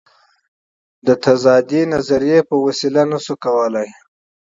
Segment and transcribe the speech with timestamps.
[1.05, 3.89] له پاراډوکسي تیوریو په وسیله نه شو کولای.